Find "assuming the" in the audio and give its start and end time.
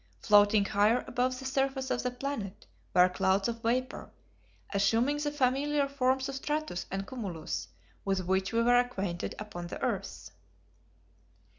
4.73-5.31